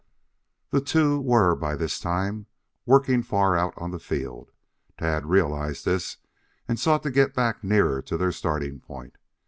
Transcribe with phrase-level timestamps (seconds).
[0.71, 2.47] The two were, by this time,
[2.87, 4.49] working far out on the field.
[4.97, 6.17] Tad realized this
[6.67, 9.19] and sought to get back nearer to their starting point.